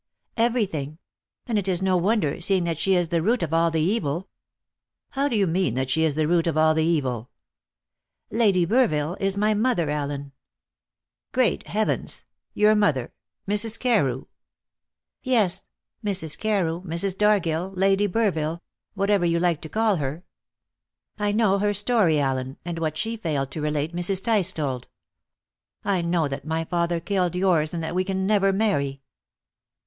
[0.35, 0.97] "Everything.
[1.45, 4.29] And it is no wonder, seeing that she is the root of all the evil."
[5.11, 7.29] "How do you mean that she is the root of all the evil?"
[8.31, 10.31] "Lady Burville is my mother, Allen."
[11.33, 12.23] "Great heavens!
[12.55, 13.13] Your mother
[13.47, 13.77] Mrs.
[13.77, 14.25] Carew!"
[15.21, 15.61] "Yes.
[16.03, 16.35] Mrs.
[16.35, 17.15] Carew, Mrs.
[17.15, 18.61] Dargill, Lady Burville
[18.95, 20.23] whatever you like to call her.
[21.19, 24.23] I know her story, Allen, and what she failed to relate Mrs.
[24.23, 24.87] Tice told.
[25.85, 29.03] I know that my father killed yours, and that we can never marry."